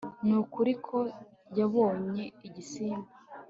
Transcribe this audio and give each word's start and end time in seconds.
Nukuri 0.27 0.73
ko 0.85 0.97
yabonye 1.57 2.23
igisimba 2.47 3.09